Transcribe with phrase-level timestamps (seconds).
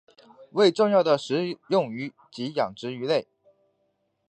[0.53, 3.27] 为重要的食用鱼及养殖鱼类。